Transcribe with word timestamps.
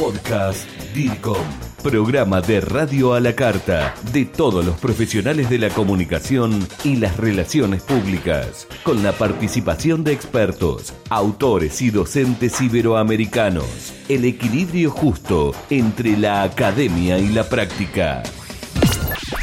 Podcast 0.00 0.66
DIRCOM, 0.94 1.44
programa 1.82 2.40
de 2.40 2.62
radio 2.62 3.12
a 3.12 3.20
la 3.20 3.36
carta 3.36 3.94
de 4.14 4.24
todos 4.24 4.64
los 4.64 4.78
profesionales 4.78 5.50
de 5.50 5.58
la 5.58 5.68
comunicación 5.68 6.66
y 6.84 6.96
las 6.96 7.18
relaciones 7.18 7.82
públicas, 7.82 8.66
con 8.82 9.02
la 9.02 9.12
participación 9.12 10.02
de 10.02 10.14
expertos, 10.14 10.94
autores 11.10 11.82
y 11.82 11.90
docentes 11.90 12.62
iberoamericanos. 12.62 13.92
El 14.08 14.24
equilibrio 14.24 14.90
justo 14.90 15.54
entre 15.68 16.16
la 16.16 16.44
academia 16.44 17.18
y 17.18 17.28
la 17.28 17.46
práctica. 17.46 18.22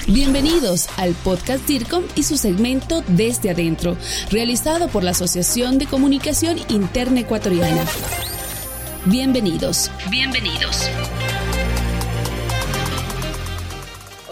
Bienvenidos 0.08 0.88
al 0.98 1.14
podcast 1.14 1.68
DIRCOM 1.68 2.04
y 2.16 2.24
su 2.24 2.36
segmento 2.36 3.04
Desde 3.10 3.52
Adentro, 3.52 3.96
realizado 4.32 4.88
por 4.88 5.04
la 5.04 5.12
Asociación 5.12 5.78
de 5.78 5.86
Comunicación 5.86 6.58
Interna 6.70 7.20
Ecuatoriana. 7.20 7.84
Bienvenidos. 9.10 9.90
Bienvenidos. 10.10 10.90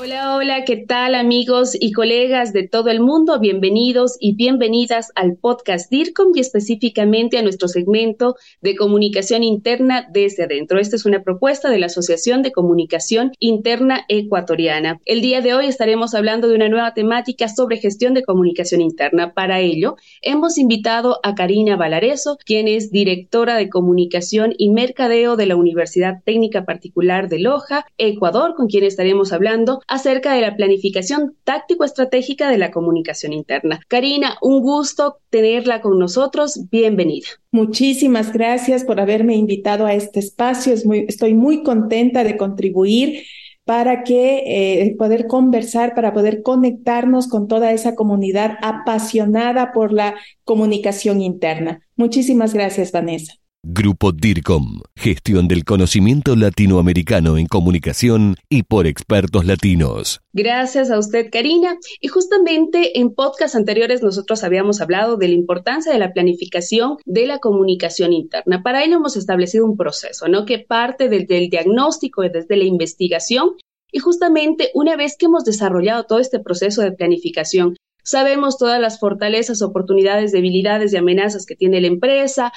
Hola, 0.05 0.35
hola, 0.35 0.65
¿qué 0.65 0.77
tal 0.77 1.15
amigos 1.15 1.75
y 1.79 1.91
colegas 1.91 2.53
de 2.53 2.67
todo 2.67 2.91
el 2.91 2.99
mundo? 2.99 3.39
Bienvenidos 3.39 4.17
y 4.19 4.35
bienvenidas 4.35 5.11
al 5.15 5.35
podcast 5.35 5.89
DIRCOM 5.89 6.27
y 6.35 6.41
específicamente 6.41 7.39
a 7.39 7.41
nuestro 7.41 7.67
segmento 7.67 8.35
de 8.61 8.75
comunicación 8.75 9.41
interna 9.41 10.07
desde 10.13 10.43
adentro. 10.43 10.77
Esta 10.77 10.95
es 10.95 11.07
una 11.07 11.23
propuesta 11.23 11.71
de 11.71 11.79
la 11.79 11.87
Asociación 11.87 12.43
de 12.43 12.51
Comunicación 12.51 13.31
Interna 13.39 14.05
Ecuatoriana. 14.07 14.99
El 15.05 15.21
día 15.21 15.41
de 15.41 15.55
hoy 15.55 15.65
estaremos 15.65 16.13
hablando 16.13 16.49
de 16.49 16.55
una 16.55 16.69
nueva 16.69 16.93
temática 16.93 17.47
sobre 17.49 17.77
gestión 17.77 18.13
de 18.13 18.23
comunicación 18.23 18.81
interna. 18.81 19.33
Para 19.33 19.59
ello, 19.59 19.95
hemos 20.21 20.59
invitado 20.59 21.19
a 21.23 21.33
Karina 21.33 21.77
Valareso, 21.77 22.37
quien 22.45 22.67
es 22.67 22.91
directora 22.91 23.57
de 23.57 23.69
comunicación 23.69 24.53
y 24.55 24.69
mercadeo 24.69 25.35
de 25.35 25.47
la 25.47 25.55
Universidad 25.55 26.21
Técnica 26.23 26.63
Particular 26.63 27.27
de 27.27 27.39
Loja, 27.39 27.87
Ecuador, 27.97 28.53
con 28.55 28.67
quien 28.67 28.83
estaremos 28.83 29.33
hablando 29.33 29.81
acerca 29.95 30.33
de 30.33 30.41
la 30.41 30.55
planificación 30.55 31.35
táctico-estratégica 31.43 32.49
de 32.49 32.57
la 32.57 32.71
comunicación 32.71 33.33
interna. 33.33 33.79
Karina, 33.87 34.37
un 34.41 34.61
gusto 34.61 35.17
tenerla 35.29 35.81
con 35.81 35.97
nosotros. 35.99 36.67
Bienvenida. 36.69 37.27
Muchísimas 37.51 38.31
gracias 38.31 38.83
por 38.83 38.99
haberme 38.99 39.35
invitado 39.35 39.85
a 39.85 39.93
este 39.93 40.19
espacio. 40.19 40.73
estoy 40.73 41.33
muy 41.33 41.63
contenta 41.63 42.23
de 42.23 42.37
contribuir 42.37 43.23
para 43.65 44.03
que 44.03 44.43
eh, 44.45 44.95
poder 44.97 45.25
conversar, 45.25 45.95
para 45.95 46.13
poder 46.13 46.43
conectarnos 46.43 47.27
con 47.27 47.47
toda 47.47 47.71
esa 47.71 47.95
comunidad 47.95 48.57
apasionada 48.61 49.71
por 49.71 49.91
la 49.91 50.15
comunicación 50.43 51.21
interna. 51.21 51.81
Muchísimas 51.95 52.53
gracias, 52.53 52.91
Vanessa. 52.91 53.33
Grupo 53.67 54.11
DIRCOM, 54.11 54.81
gestión 54.95 55.47
del 55.47 55.65
conocimiento 55.65 56.35
latinoamericano 56.35 57.35
en 57.39 57.47
comunicación 57.47 58.35
y 58.47 58.61
por 58.61 58.85
expertos 58.85 59.43
latinos. 59.45 60.21
Gracias 60.33 60.91
a 60.91 60.99
usted, 60.99 61.31
Karina. 61.31 61.79
Y 61.99 62.09
justamente 62.09 62.99
en 62.99 63.15
podcasts 63.15 63.55
anteriores 63.55 64.03
nosotros 64.03 64.43
habíamos 64.43 64.81
hablado 64.81 65.17
de 65.17 65.29
la 65.29 65.33
importancia 65.33 65.91
de 65.91 65.97
la 65.97 66.13
planificación 66.13 66.97
de 67.05 67.25
la 67.25 67.39
comunicación 67.39 68.13
interna. 68.13 68.61
Para 68.61 68.83
ello 68.83 68.97
hemos 68.97 69.17
establecido 69.17 69.65
un 69.65 69.77
proceso, 69.77 70.27
¿no? 70.27 70.45
Que 70.45 70.59
parte 70.59 71.09
del, 71.09 71.25
del 71.25 71.49
diagnóstico 71.49 72.23
y 72.23 72.29
desde 72.29 72.57
la 72.57 72.65
investigación. 72.65 73.55
Y 73.91 73.97
justamente 73.97 74.69
una 74.75 74.95
vez 74.95 75.17
que 75.17 75.25
hemos 75.25 75.43
desarrollado 75.43 76.03
todo 76.03 76.19
este 76.19 76.39
proceso 76.39 76.83
de 76.83 76.91
planificación, 76.91 77.75
Sabemos 78.07 78.59
todas 78.59 78.79
las 78.79 78.99
fortalezas, 78.99 79.63
oportunidades, 79.63 80.31
debilidades 80.31 80.93
y 80.93 80.97
amenazas 80.97 81.47
que 81.47 81.55
tiene 81.55 81.81
la 81.81 81.87
empresa, 81.87 82.53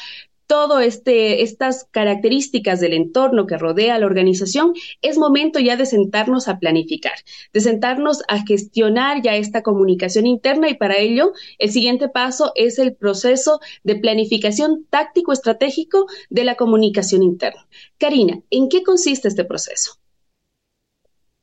todo 0.49 0.81
este, 0.81 1.43
estas 1.43 1.87
características 1.91 2.81
del 2.81 2.95
entorno 2.95 3.47
que 3.47 3.59
rodea 3.59 3.95
a 3.95 3.99
la 3.99 4.07
organización, 4.07 4.73
es 5.03 5.19
momento 5.19 5.61
ya 5.61 5.77
de 5.77 5.85
sentarnos 5.85 6.49
a 6.49 6.59
planificar, 6.59 7.13
de 7.53 7.61
sentarnos 7.61 8.23
a 8.29 8.45
gestionar 8.45 9.23
ya 9.23 9.37
esta 9.37 9.63
comunicación 9.63 10.27
interna 10.27 10.71
y 10.71 10.75
para 10.75 10.97
ello 10.97 11.33
el 11.59 11.71
siguiente 11.71 12.09
paso 12.09 12.53
es 12.57 12.79
el 12.79 12.97
proceso 12.97 13.61
de 13.85 13.97
planificación 13.97 14.87
táctico-estratégico 14.89 16.07
de 16.31 16.45
la 16.45 16.57
comunicación 16.57 17.23
interna. 17.23 17.69
Karina, 17.99 18.41
¿en 18.51 18.71
qué 18.71 18.83
consiste 18.83 19.29
este 19.29 19.45
proceso? 19.45 19.93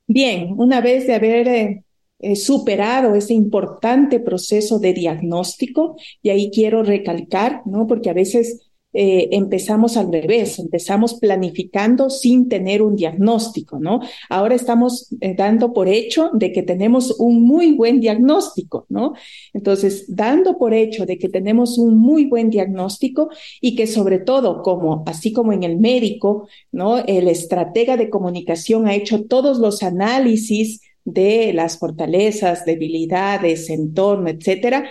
Bien, 0.08 0.54
una 0.58 0.80
vez 0.80 1.06
de 1.06 1.14
haber 1.14 1.48
eh, 1.48 1.84
eh, 2.18 2.34
superado 2.34 3.14
ese 3.14 3.34
importante 3.34 4.18
proceso 4.18 4.80
de 4.80 4.94
diagnóstico, 4.94 5.96
y 6.22 6.30
ahí 6.30 6.50
quiero 6.52 6.82
recalcar, 6.82 7.62
¿no? 7.66 7.86
Porque 7.86 8.10
a 8.10 8.14
veces 8.14 8.65
eh, 8.98 9.28
empezamos 9.32 9.98
al 9.98 10.10
revés, 10.10 10.58
empezamos 10.58 11.14
planificando 11.14 12.08
sin 12.08 12.48
tener 12.48 12.80
un 12.80 12.96
diagnóstico, 12.96 13.78
¿no? 13.78 14.00
Ahora 14.30 14.54
estamos 14.54 15.14
eh, 15.20 15.34
dando 15.36 15.74
por 15.74 15.86
hecho 15.86 16.30
de 16.32 16.50
que 16.50 16.62
tenemos 16.62 17.14
un 17.18 17.42
muy 17.42 17.74
buen 17.74 18.00
diagnóstico, 18.00 18.86
¿no? 18.88 19.12
Entonces, 19.52 20.06
dando 20.08 20.56
por 20.56 20.72
hecho 20.72 21.04
de 21.04 21.18
que 21.18 21.28
tenemos 21.28 21.76
un 21.76 21.98
muy 21.98 22.24
buen 22.24 22.48
diagnóstico 22.48 23.28
y 23.60 23.76
que 23.76 23.86
sobre 23.86 24.18
todo, 24.18 24.62
como 24.62 25.04
así 25.06 25.30
como 25.30 25.52
en 25.52 25.62
el 25.62 25.76
médico, 25.76 26.48
¿no? 26.72 26.96
El 26.98 27.28
estratega 27.28 27.98
de 27.98 28.08
comunicación 28.08 28.86
ha 28.86 28.94
hecho 28.94 29.24
todos 29.24 29.58
los 29.58 29.82
análisis 29.82 30.80
de 31.04 31.52
las 31.52 31.78
fortalezas, 31.78 32.64
debilidades, 32.64 33.68
entorno, 33.68 34.30
etcétera, 34.30 34.90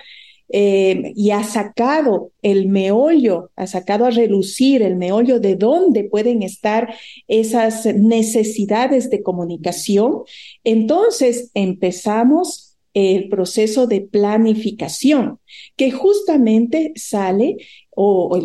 eh, 0.49 1.13
y 1.15 1.31
ha 1.31 1.43
sacado 1.43 2.31
el 2.41 2.67
meollo, 2.67 3.51
ha 3.55 3.67
sacado 3.67 4.05
a 4.05 4.11
relucir 4.11 4.81
el 4.81 4.95
meollo 4.95 5.39
de 5.39 5.55
dónde 5.55 6.03
pueden 6.03 6.43
estar 6.43 6.93
esas 7.27 7.85
necesidades 7.85 9.09
de 9.09 9.23
comunicación, 9.23 10.21
entonces 10.63 11.51
empezamos 11.53 12.75
el 12.95 13.27
proceso 13.27 13.87
de 13.87 14.01
planificación, 14.01 15.39
que 15.75 15.91
justamente 15.91 16.93
sale 16.95 17.57
o, 17.93 18.39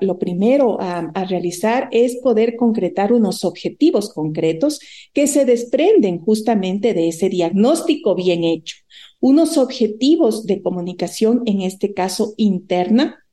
lo 0.00 0.18
primero 0.18 0.78
a, 0.80 1.10
realizar 1.24 1.88
es 1.90 2.16
poder 2.16 2.56
concretar 2.56 3.12
unos 3.12 3.44
objetivos 3.44 4.12
concretos 4.12 4.80
que 5.14 5.26
se 5.26 5.46
desprenden 5.46 6.18
justamente 6.18 6.92
de 6.92 7.08
ese 7.08 7.30
diagnóstico 7.30 8.14
bien 8.14 8.44
hecho 8.44 8.76
unos 9.20 9.58
objetivos 9.58 10.46
de 10.46 10.62
comunicación, 10.62 11.42
en 11.46 11.60
este 11.60 11.94
caso 11.94 12.34
interna, 12.36 13.24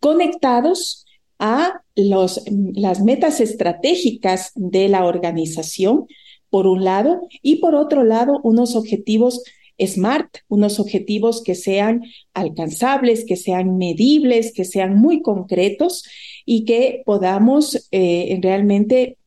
conectados 0.00 1.06
a 1.38 1.80
los, 1.96 2.42
las 2.74 3.02
metas 3.02 3.40
estratégicas 3.40 4.52
de 4.54 4.88
la 4.88 5.04
organización, 5.04 6.06
por 6.50 6.66
un 6.66 6.84
lado, 6.84 7.22
y 7.42 7.56
por 7.56 7.74
otro 7.74 8.04
lado, 8.04 8.40
unos 8.44 8.76
objetivos 8.76 9.42
SMART, 9.78 10.38
unos 10.48 10.78
objetivos 10.78 11.42
que 11.42 11.54
sean 11.54 12.02
alcanzables, 12.32 13.24
que 13.26 13.36
sean 13.36 13.76
medibles, 13.76 14.52
que 14.52 14.64
sean 14.64 14.94
muy 14.94 15.20
concretos 15.20 16.04
y 16.44 16.64
que 16.64 17.02
podamos 17.04 17.88
eh, 17.90 18.38
realmente 18.40 19.18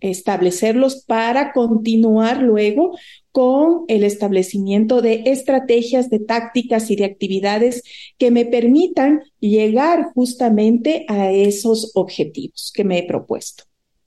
establecerlos 0.00 1.04
para 1.04 1.52
continuar 1.52 2.42
luego 2.42 2.96
con 3.30 3.84
el 3.88 4.04
establecimiento 4.04 5.00
de 5.00 5.22
estrategias, 5.26 6.10
de 6.10 6.18
tácticas 6.18 6.90
y 6.90 6.96
de 6.96 7.04
actividades 7.04 7.82
que 8.18 8.30
me 8.30 8.44
permitan 8.44 9.22
llegar 9.40 10.12
justamente 10.14 11.06
a 11.08 11.30
esos 11.30 11.92
objetivos 11.94 12.72
que 12.74 12.84
me 12.84 12.98
he 12.98 13.06
propuesto. 13.06 13.64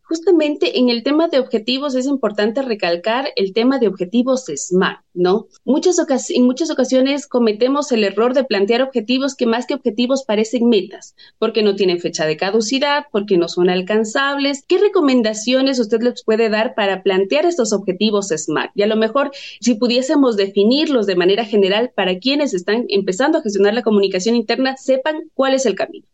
Justamente 0.07 0.77
en 0.77 0.89
el 0.89 1.01
tema 1.01 1.29
de 1.29 1.39
objetivos 1.39 1.95
es 1.95 2.05
importante 2.05 2.61
recalcar 2.61 3.29
el 3.35 3.53
tema 3.53 3.79
de 3.79 3.87
objetivos 3.87 4.45
SMART, 4.45 4.99
¿no? 5.15 5.47
Muchas 5.63 5.97
en 6.29 6.43
muchas 6.43 6.69
ocasiones 6.69 7.25
cometemos 7.25 7.91
el 7.91 8.03
error 8.03 8.35
de 8.35 8.43
plantear 8.43 8.83
objetivos 8.83 9.33
que 9.33 9.47
más 9.47 9.65
que 9.65 9.73
objetivos 9.73 10.23
parecen 10.23 10.69
metas, 10.69 11.15
porque 11.39 11.63
no 11.63 11.75
tienen 11.75 11.99
fecha 11.99 12.27
de 12.27 12.37
caducidad, 12.37 13.05
porque 13.11 13.39
no 13.39 13.47
son 13.47 13.67
alcanzables. 13.67 14.63
¿Qué 14.67 14.77
recomendaciones 14.77 15.79
usted 15.79 16.01
les 16.03 16.23
puede 16.23 16.49
dar 16.49 16.75
para 16.75 17.01
plantear 17.01 17.47
estos 17.47 17.73
objetivos 17.73 18.27
SMART? 18.27 18.73
Y 18.75 18.83
a 18.83 18.87
lo 18.87 18.97
mejor, 18.97 19.31
si 19.59 19.73
pudiésemos 19.73 20.37
definirlos 20.37 21.07
de 21.07 21.15
manera 21.15 21.45
general 21.45 21.91
para 21.95 22.19
quienes 22.19 22.53
están 22.53 22.85
empezando 22.89 23.39
a 23.39 23.41
gestionar 23.41 23.73
la 23.73 23.81
comunicación 23.81 24.35
interna, 24.35 24.77
sepan 24.77 25.31
cuál 25.33 25.55
es 25.55 25.65
el 25.65 25.73
camino. 25.73 26.05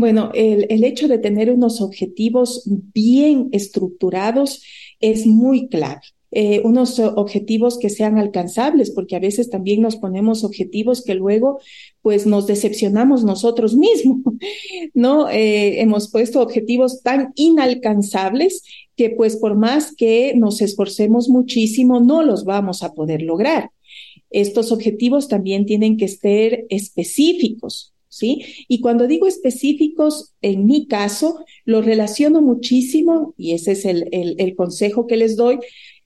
Bueno, 0.00 0.30
el, 0.32 0.82
hecho 0.82 1.08
de 1.08 1.18
tener 1.18 1.50
unos 1.50 1.82
objetivos 1.82 2.62
bien 2.64 3.50
estructurados 3.52 4.62
es 4.98 5.26
muy 5.26 5.68
clave. 5.68 6.00
Eh, 6.30 6.62
unos 6.64 6.98
objetivos 6.98 7.78
que 7.78 7.90
sean 7.90 8.16
alcanzables, 8.16 8.92
porque 8.92 9.14
a 9.14 9.18
veces 9.18 9.50
también 9.50 9.82
nos 9.82 9.96
ponemos 9.96 10.42
objetivos 10.42 11.04
que 11.04 11.14
luego 11.14 11.60
pues 12.00 12.24
nos 12.26 12.46
decepcionamos 12.46 13.24
nosotros 13.24 13.76
mismos, 13.76 14.22
¿no? 14.94 15.28
Eh, 15.28 15.82
hemos 15.82 16.10
puesto 16.10 16.40
objetivos 16.40 17.02
tan 17.02 17.34
inalcanzables 17.34 18.62
que 18.96 19.10
pues 19.10 19.36
por 19.36 19.54
más 19.54 19.94
que 19.94 20.32
nos 20.34 20.62
esforcemos 20.62 21.28
muchísimo, 21.28 22.00
no 22.00 22.22
los 22.22 22.46
vamos 22.46 22.82
a 22.82 22.94
poder 22.94 23.20
lograr. 23.20 23.70
Estos 24.30 24.72
objetivos 24.72 25.28
también 25.28 25.66
tienen 25.66 25.98
que 25.98 26.08
ser 26.08 26.64
específicos, 26.70 27.92
¿sí? 28.10 28.66
Y 28.68 28.80
cuando 28.80 29.06
digo 29.06 29.26
específicos, 29.26 30.34
en 30.42 30.66
mi 30.66 30.86
caso, 30.86 31.44
lo 31.64 31.80
relaciono 31.80 32.42
muchísimo, 32.42 33.34
y 33.38 33.52
ese 33.52 33.72
es 33.72 33.86
el, 33.86 34.08
el, 34.12 34.54
consejo 34.54 35.06
que 35.06 35.16
les 35.16 35.36
doy, 35.36 35.58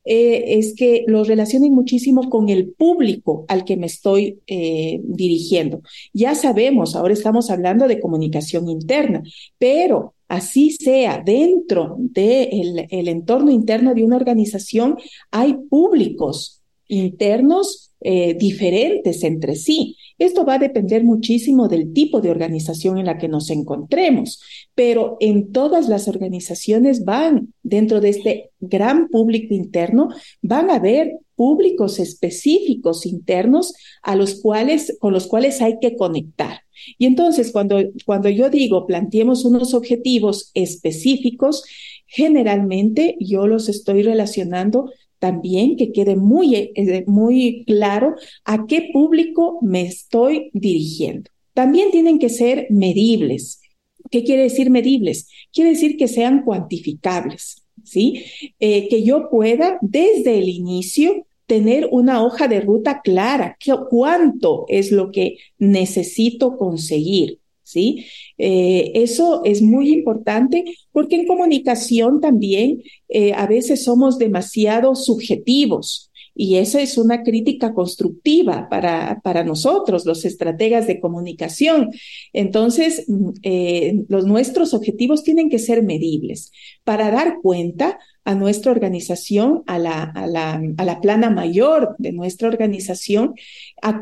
eh, 0.05 0.59
es 0.59 0.75
que 0.75 1.05
los 1.09 1.27
relacionen 1.27 1.73
muchísimo 1.73 2.29
con 2.29 2.51
el 2.51 2.73
público 2.73 3.47
al 3.49 3.65
que 3.65 3.77
me 3.77 3.87
estoy 3.87 4.39
eh, 4.47 5.01
dirigiendo. 5.03 5.81
Ya 6.13 6.35
sabemos, 6.35 6.95
ahora 6.95 7.15
estamos 7.15 7.51
hablando 7.51 7.89
de 7.89 8.01
comunicación 8.01 8.69
interna, 8.69 9.23
pero 9.59 10.15
así 10.29 10.71
sea 10.71 11.23
dentro 11.25 11.97
del 11.99 12.87
el 12.91 13.09
entorno 13.09 13.51
interno 13.51 13.95
de 13.95 14.05
una 14.05 14.17
organización, 14.17 14.99
hay 15.31 15.55
públicos 15.71 16.63
internos 16.87 17.93
eh, 18.01 18.35
diferentes 18.35 19.25
entre 19.25 19.57
sí. 19.57 19.97
Esto 20.19 20.45
va 20.45 20.55
a 20.55 20.59
depender 20.59 21.03
muchísimo 21.05 21.69
del 21.69 21.93
tipo 21.93 22.21
de 22.21 22.31
organización 22.31 22.99
en 22.99 23.07
la 23.07 23.19
que 23.19 23.29
nos 23.29 23.51
encontremos, 23.51 24.41
pero 24.75 25.17
en 25.21 25.53
todas 25.53 25.89
las 25.89 26.09
organizaciones 26.09 27.05
van, 27.05 27.53
dentro 27.63 28.01
de 28.01 28.11
este 28.11 28.51
gran 28.61 29.09
público 29.09 29.55
interno, 29.55 30.09
van 30.41 30.71
a 30.71 30.77
haber 30.77 31.19
públicos 31.35 31.99
específicos 31.99 33.07
internos 33.07 33.75
a 34.03 34.15
los 34.15 34.41
cuales, 34.41 34.97
con 35.01 35.13
los 35.13 35.27
cuales 35.27 35.61
hay 35.61 35.79
que 35.81 35.97
conectar. 35.97 36.61
Y 36.99 37.07
entonces, 37.07 37.53
cuando, 37.53 37.79
cuando 38.05 38.29
yo 38.29 38.51
digo 38.51 38.87
planteemos 38.87 39.45
unos 39.45 39.75
objetivos 39.75 40.51
específicos, 40.55 41.65
generalmente 42.07 43.17
yo 43.19 43.47
los 43.47 43.69
estoy 43.69 44.03
relacionando 44.03 44.91
también 45.25 45.77
que 45.79 45.91
quede 45.91 46.17
muy, 46.17 46.55
eh, 46.55 47.05
muy 47.07 47.65
claro 47.67 48.15
a 48.45 48.67
qué 48.67 48.91
público 48.93 49.59
me 49.63 49.81
estoy 49.81 50.51
dirigiendo. 50.53 51.31
También 51.55 51.91
tienen 51.91 52.19
que 52.19 52.29
ser 52.29 52.67
medibles. 52.69 53.63
¿Qué 54.11 54.23
quiere 54.23 54.43
decir 54.43 54.69
medibles? 54.69 55.31
Quiere 55.51 55.71
decir 55.71 55.97
que 55.97 56.09
sean 56.09 56.43
cuantificables, 56.45 57.65
¿sí? 57.85 58.23
Eh, 58.61 58.87
que 58.91 59.03
yo 59.03 59.31
pueda 59.31 59.79
desde 59.81 60.37
el 60.37 60.51
inicio 60.51 61.27
tener 61.47 61.89
una 61.91 62.23
hoja 62.23 62.47
de 62.47 62.61
ruta 62.61 63.01
clara, 63.01 63.57
cuánto 63.89 64.67
es 64.69 64.93
lo 64.93 65.11
que 65.11 65.39
necesito 65.57 66.59
conseguir, 66.59 67.39
¿sí? 67.65 68.07
Eh, 68.39 68.93
eso 68.95 69.43
es 69.45 69.63
muy 69.63 69.93
importante 69.93 70.65
porque 70.93 71.17
en 71.17 71.27
comunicación 71.27 72.21
también 72.21 72.83
eh, 73.09 73.33
a 73.33 73.47
veces 73.47 73.83
somos 73.83 74.19
demasiado 74.19 74.95
subjetivos. 74.95 76.11
Y 76.37 76.57
esa 76.57 76.81
es 76.83 76.99
una 76.99 77.23
crítica 77.23 77.75
constructiva 77.75 78.69
para, 78.69 79.21
para 79.23 79.45
nosotros, 79.45 80.05
los 80.05 80.25
estrategas 80.25 80.89
de 80.89 80.99
comunicación. 80.99 81.91
Entonces, 82.33 83.05
mm, 83.07 83.31
eh, 83.43 84.05
los, 84.09 84.27
nuestros 84.27 84.75
objetivos 84.75 85.23
tienen 85.23 85.49
que 85.49 85.61
ser 85.61 85.85
medibles 85.85 86.51
para 86.83 87.11
dar 87.13 87.39
cuenta 87.41 87.99
a 88.25 88.35
nuestra 88.35 88.73
organización, 88.73 89.63
a 89.67 89.79
la, 89.79 90.03
a 90.03 90.27
la, 90.27 90.61
a 90.77 90.85
la 90.85 91.01
plana 91.01 91.31
mayor 91.31 91.95
de 91.99 92.13
nuestra 92.13 92.49
organización, 92.49 93.35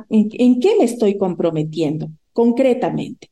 en 0.09 0.61
qué 0.61 0.77
me 0.79 0.85
estoy 0.85 1.19
comprometiendo 1.19 2.09
concretamente. 2.33 3.32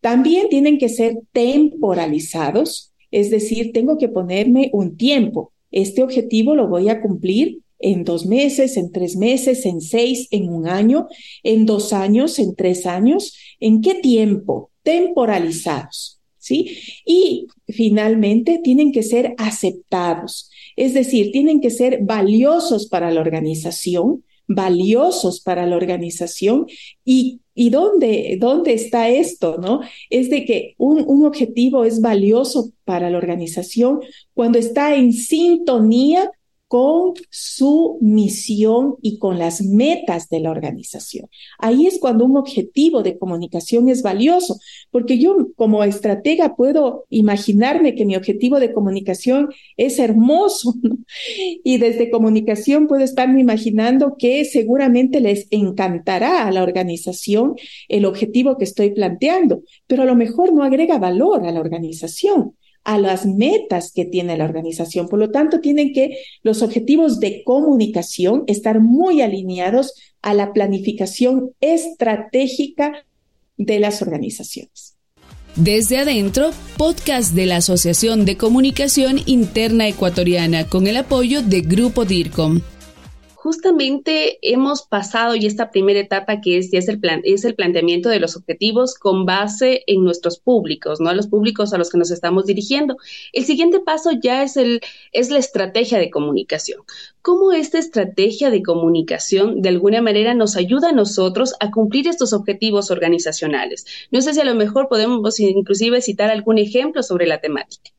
También 0.00 0.48
tienen 0.48 0.78
que 0.78 0.88
ser 0.88 1.18
temporalizados, 1.32 2.92
es 3.10 3.30
decir, 3.30 3.72
tengo 3.72 3.98
que 3.98 4.08
ponerme 4.08 4.70
un 4.72 4.96
tiempo. 4.96 5.52
Este 5.70 6.02
objetivo 6.02 6.54
lo 6.54 6.68
voy 6.68 6.88
a 6.88 7.00
cumplir 7.00 7.60
en 7.78 8.04
dos 8.04 8.26
meses, 8.26 8.76
en 8.76 8.92
tres 8.92 9.16
meses, 9.16 9.64
en 9.66 9.80
seis, 9.80 10.28
en 10.30 10.48
un 10.48 10.68
año, 10.68 11.08
en 11.42 11.66
dos 11.66 11.92
años, 11.92 12.38
en 12.38 12.54
tres 12.54 12.86
años. 12.86 13.36
¿En 13.58 13.80
qué 13.80 13.94
tiempo? 13.94 14.70
Temporalizados. 14.82 16.18
¿Sí? 16.38 16.78
Y 17.04 17.48
finalmente 17.68 18.60
tienen 18.64 18.92
que 18.92 19.02
ser 19.02 19.34
aceptados, 19.36 20.50
es 20.74 20.94
decir, 20.94 21.32
tienen 21.32 21.60
que 21.60 21.68
ser 21.68 22.02
valiosos 22.02 22.88
para 22.88 23.10
la 23.10 23.20
organización, 23.20 24.24
valiosos 24.50 25.40
para 25.40 25.64
la 25.66 25.76
organización 25.76 26.66
y 27.04 27.40
¿Y 27.52 27.68
dónde, 27.68 28.38
dónde 28.40 28.72
está 28.72 29.10
esto? 29.10 29.58
¿no? 29.58 29.80
Es 30.08 30.30
de 30.30 30.46
que 30.46 30.74
un, 30.78 31.04
un 31.06 31.26
objetivo 31.26 31.84
es 31.84 32.00
valioso 32.00 32.72
para 32.86 33.10
la 33.10 33.18
organización 33.18 34.00
cuando 34.32 34.58
está 34.58 34.94
en 34.94 35.12
sintonía 35.12 36.30
con 36.70 37.14
su 37.30 37.98
misión 38.00 38.94
y 39.02 39.18
con 39.18 39.40
las 39.40 39.60
metas 39.60 40.28
de 40.28 40.38
la 40.38 40.52
organización. 40.52 41.28
Ahí 41.58 41.88
es 41.88 41.98
cuando 41.98 42.24
un 42.24 42.36
objetivo 42.36 43.02
de 43.02 43.18
comunicación 43.18 43.88
es 43.88 44.02
valioso, 44.04 44.56
porque 44.92 45.18
yo 45.18 45.48
como 45.56 45.82
estratega 45.82 46.54
puedo 46.54 47.06
imaginarme 47.10 47.96
que 47.96 48.04
mi 48.04 48.14
objetivo 48.14 48.60
de 48.60 48.72
comunicación 48.72 49.48
es 49.76 49.98
hermoso 49.98 50.74
y 51.64 51.78
desde 51.78 52.08
comunicación 52.08 52.86
puedo 52.86 53.02
estarme 53.02 53.40
imaginando 53.40 54.14
que 54.16 54.44
seguramente 54.44 55.18
les 55.18 55.48
encantará 55.50 56.46
a 56.46 56.52
la 56.52 56.62
organización 56.62 57.56
el 57.88 58.04
objetivo 58.04 58.56
que 58.56 58.64
estoy 58.64 58.90
planteando, 58.92 59.64
pero 59.88 60.04
a 60.04 60.06
lo 60.06 60.14
mejor 60.14 60.52
no 60.52 60.62
agrega 60.62 60.98
valor 60.98 61.44
a 61.44 61.50
la 61.50 61.58
organización 61.58 62.54
a 62.84 62.98
las 62.98 63.26
metas 63.26 63.92
que 63.92 64.04
tiene 64.04 64.36
la 64.36 64.44
organización. 64.44 65.08
Por 65.08 65.18
lo 65.18 65.30
tanto, 65.30 65.60
tienen 65.60 65.92
que 65.92 66.18
los 66.42 66.62
objetivos 66.62 67.20
de 67.20 67.42
comunicación 67.44 68.44
estar 68.46 68.80
muy 68.80 69.20
alineados 69.20 69.94
a 70.22 70.34
la 70.34 70.52
planificación 70.52 71.52
estratégica 71.60 73.04
de 73.56 73.80
las 73.80 74.02
organizaciones. 74.02 74.96
Desde 75.56 75.98
adentro, 75.98 76.50
podcast 76.76 77.34
de 77.34 77.46
la 77.46 77.56
Asociación 77.56 78.24
de 78.24 78.36
Comunicación 78.36 79.20
Interna 79.26 79.88
Ecuatoriana 79.88 80.66
con 80.68 80.86
el 80.86 80.96
apoyo 80.96 81.42
de 81.42 81.60
Grupo 81.62 82.04
DIRCOM 82.04 82.60
justamente 83.42 84.38
hemos 84.42 84.82
pasado 84.82 85.34
y 85.34 85.46
esta 85.46 85.70
primera 85.70 85.98
etapa 85.98 86.42
que 86.42 86.58
es, 86.58 86.74
es, 86.74 86.88
el 86.88 87.00
plan, 87.00 87.22
es 87.24 87.46
el 87.46 87.54
planteamiento 87.54 88.10
de 88.10 88.20
los 88.20 88.36
objetivos 88.36 88.96
con 88.96 89.24
base 89.24 89.82
en 89.86 90.04
nuestros 90.04 90.38
públicos, 90.38 91.00
¿no? 91.00 91.08
A 91.08 91.14
los 91.14 91.26
públicos 91.26 91.72
a 91.72 91.78
los 91.78 91.88
que 91.88 91.96
nos 91.96 92.10
estamos 92.10 92.44
dirigiendo. 92.44 92.98
El 93.32 93.46
siguiente 93.46 93.80
paso 93.80 94.10
ya 94.12 94.42
es, 94.42 94.58
el, 94.58 94.82
es 95.12 95.30
la 95.30 95.38
estrategia 95.38 95.98
de 95.98 96.10
comunicación. 96.10 96.82
¿Cómo 97.22 97.52
esta 97.52 97.78
estrategia 97.78 98.50
de 98.50 98.62
comunicación 98.62 99.62
de 99.62 99.70
alguna 99.70 100.02
manera 100.02 100.34
nos 100.34 100.56
ayuda 100.56 100.90
a 100.90 100.92
nosotros 100.92 101.54
a 101.60 101.70
cumplir 101.70 102.08
estos 102.08 102.34
objetivos 102.34 102.90
organizacionales? 102.90 103.86
No 104.10 104.20
sé 104.20 104.34
si 104.34 104.40
a 104.40 104.44
lo 104.44 104.54
mejor 104.54 104.88
podemos 104.88 105.40
inclusive 105.40 106.02
citar 106.02 106.30
algún 106.30 106.58
ejemplo 106.58 107.02
sobre 107.02 107.26
la 107.26 107.40
temática. 107.40 107.90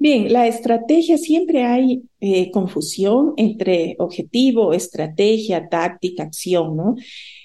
Bien, 0.00 0.32
la 0.32 0.46
estrategia, 0.46 1.18
siempre 1.18 1.64
hay 1.64 2.02
eh, 2.20 2.52
confusión 2.52 3.32
entre 3.36 3.96
objetivo, 3.98 4.72
estrategia, 4.72 5.68
táctica, 5.68 6.22
acción, 6.22 6.76
¿no? 6.76 6.94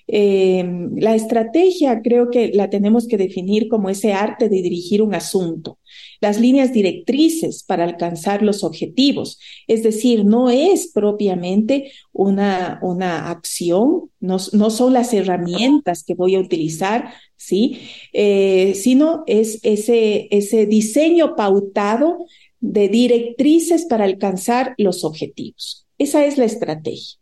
Em, 0.05 0.95
la 0.97 1.15
estrategia 1.15 2.01
creo 2.03 2.29
que 2.29 2.49
la 2.53 2.69
tenemos 2.69 3.07
que 3.07 3.17
definir 3.17 3.69
como 3.69 3.89
ese 3.89 4.13
arte 4.13 4.49
de 4.49 4.61
dirigir 4.61 5.01
un 5.01 5.15
asunto, 5.15 5.79
las 6.19 6.39
líneas 6.39 6.73
directrices 6.73 7.63
para 7.63 7.85
alcanzar 7.85 8.43
los 8.43 8.63
objetivos, 8.63 9.39
es 9.67 9.81
decir, 9.81 10.25
no 10.25 10.49
es 10.49 10.91
propiamente 10.93 11.91
una, 12.11 12.79
una 12.81 13.29
acción, 13.31 14.09
no, 14.19 14.37
no 14.51 14.69
son 14.69 14.93
las 14.93 15.13
herramientas 15.13 16.03
que 16.03 16.15
voy 16.15 16.35
a 16.35 16.39
utilizar, 16.39 17.13
¿sí? 17.37 17.79
Eh, 18.11 18.73
sino 18.75 19.23
es 19.27 19.59
ese, 19.63 20.27
ese 20.31 20.65
diseño 20.65 21.35
pautado 21.35 22.19
de 22.63 22.87
directrices 22.87 23.85
para 23.85 24.05
alcanzar 24.05 24.73
los 24.77 25.03
objetivos. 25.03 25.85
Esa 25.97 26.25
es 26.25 26.37
la 26.37 26.45
estrategia. 26.45 27.19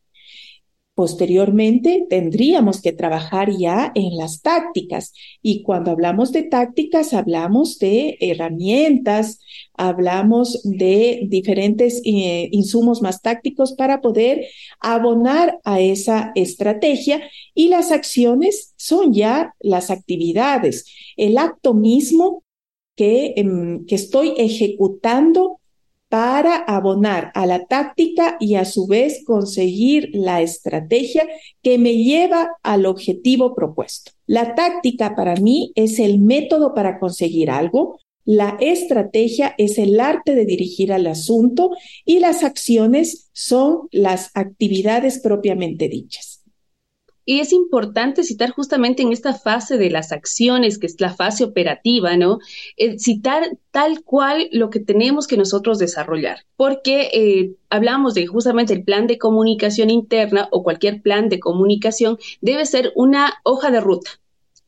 Posteriormente, 0.93 2.05
tendríamos 2.09 2.79
que 2.79 2.91
trabajar 2.91 3.49
ya 3.57 3.91
en 3.95 4.17
las 4.17 4.41
tácticas. 4.41 5.13
Y 5.41 5.63
cuando 5.63 5.89
hablamos 5.89 6.31
de 6.31 6.43
tácticas, 6.43 7.13
hablamos 7.13 7.79
de 7.79 8.17
herramientas, 8.19 9.39
hablamos 9.73 10.61
de 10.63 11.21
diferentes 11.27 12.01
eh, 12.05 12.49
insumos 12.51 13.01
más 13.01 13.23
tácticos 13.23 13.73
para 13.73 14.01
poder 14.01 14.45
abonar 14.79 15.59
a 15.63 15.79
esa 15.79 16.33
estrategia. 16.35 17.23
Y 17.55 17.69
las 17.69 17.91
acciones 17.91 18.73
son 18.77 19.11
ya 19.11 19.55
las 19.59 19.89
actividades. 19.89 20.85
El 21.17 21.39
acto 21.39 21.73
mismo 21.73 22.43
que, 23.01 23.33
em, 23.35 23.83
que 23.87 23.95
estoy 23.95 24.35
ejecutando 24.37 25.59
para 26.07 26.55
abonar 26.57 27.31
a 27.33 27.47
la 27.47 27.65
táctica 27.65 28.37
y 28.39 28.53
a 28.53 28.63
su 28.63 28.85
vez 28.85 29.23
conseguir 29.25 30.11
la 30.13 30.43
estrategia 30.43 31.27
que 31.63 31.79
me 31.79 31.95
lleva 31.95 32.51
al 32.61 32.85
objetivo 32.85 33.55
propuesto. 33.55 34.11
La 34.27 34.53
táctica 34.53 35.15
para 35.15 35.35
mí 35.35 35.71
es 35.73 35.97
el 35.97 36.19
método 36.19 36.75
para 36.75 36.99
conseguir 36.99 37.49
algo, 37.49 37.97
la 38.23 38.55
estrategia 38.59 39.55
es 39.57 39.79
el 39.79 39.99
arte 39.99 40.35
de 40.35 40.45
dirigir 40.45 40.93
al 40.93 41.07
asunto 41.07 41.71
y 42.05 42.19
las 42.19 42.43
acciones 42.43 43.31
son 43.33 43.87
las 43.91 44.29
actividades 44.35 45.17
propiamente 45.17 45.89
dichas. 45.89 46.40
Y 47.25 47.39
es 47.39 47.53
importante 47.53 48.23
citar 48.23 48.51
justamente 48.51 49.03
en 49.03 49.11
esta 49.11 49.33
fase 49.33 49.77
de 49.77 49.89
las 49.89 50.11
acciones, 50.11 50.79
que 50.79 50.87
es 50.87 50.99
la 50.99 51.13
fase 51.13 51.43
operativa, 51.43 52.17
¿no? 52.17 52.39
Eh, 52.77 52.97
citar 52.99 53.57
tal 53.71 54.03
cual 54.03 54.49
lo 54.51 54.69
que 54.69 54.79
tenemos 54.79 55.27
que 55.27 55.37
nosotros 55.37 55.79
desarrollar, 55.79 56.45
porque 56.55 57.09
eh, 57.13 57.55
hablamos 57.69 58.13
de 58.13 58.27
justamente 58.27 58.73
el 58.73 58.83
plan 58.83 59.07
de 59.07 59.17
comunicación 59.17 59.89
interna 59.89 60.47
o 60.51 60.63
cualquier 60.63 61.01
plan 61.01 61.29
de 61.29 61.39
comunicación 61.39 62.17
debe 62.41 62.65
ser 62.65 62.91
una 62.95 63.33
hoja 63.43 63.71
de 63.71 63.81
ruta. 63.81 64.11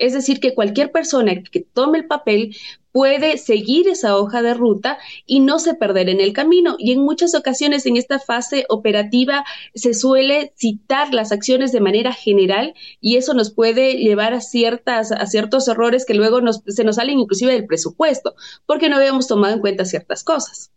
Es 0.04 0.12
decir, 0.12 0.42
que 0.42 0.54
cualquier 0.54 0.92
persona 0.92 1.42
que 1.44 1.62
tome 1.62 1.98
el 1.98 2.08
papel 2.08 2.56
puede 2.92 3.38
seguir 3.38 3.88
esa 3.88 4.18
hoja 4.18 4.42
de 4.42 4.54
ruta 4.54 4.98
y 5.26 5.40
no 5.40 5.60
se 5.60 5.76
perder 5.76 6.10
en 6.10 6.20
el 6.20 6.34
camino. 6.34 6.76
Y 6.78 6.92
en 6.92 7.02
muchas 7.02 7.34
ocasiones 7.36 7.86
en 7.86 7.96
esta 7.96 8.20
fase 8.20 8.66
operativa 8.68 9.46
se 9.74 9.94
suele 9.94 10.52
citar 10.58 11.14
las 11.14 11.32
acciones 11.32 11.72
de 11.72 11.80
manera 11.80 12.12
general 12.12 12.74
y 13.00 13.16
eso 13.16 13.34
nos 13.34 13.54
puede 13.54 13.96
llevar 13.96 14.34
a, 14.34 14.42
ciertas, 14.42 15.14
a 15.14 15.26
ciertos 15.26 15.70
errores 15.70 16.06
que 16.06 16.14
luego 16.14 16.40
se 16.68 16.84
nos 16.84 16.98
salen 16.98 17.20
inclusive 17.20 17.54
del 17.54 17.66
presupuesto, 17.66 18.36
porque 18.66 18.90
no 18.90 18.98
habíamos 18.98 19.28
tomado 19.28 19.54
en 19.54 19.62
cuenta 19.62 19.86
ciertas 19.86 20.24
cosas. 20.24 20.72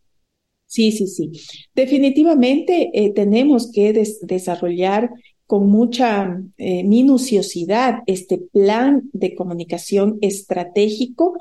Sí, 0.67 0.93
sí, 0.93 1.09
sí. 1.09 1.33
Definitivamente 1.75 2.91
eh, 2.95 3.13
tenemos 3.13 3.71
que 3.73 3.93
desarrollar 4.23 5.11
con 5.47 5.69
mucha 5.69 6.43
eh, 6.57 6.83
minuciosidad 6.85 8.01
este 8.07 8.39
plan 8.39 9.09
de 9.13 9.35
comunicación 9.35 10.19
estratégico 10.21 11.35